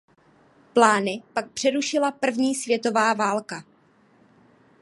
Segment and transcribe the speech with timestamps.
[0.73, 3.63] Plány pak přerušila první světová válka.